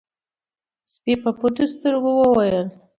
سپي 0.91 1.13
په 1.23 1.29
پټو 1.39 1.65
سترګو 1.73 2.09
وويل: 2.17 2.65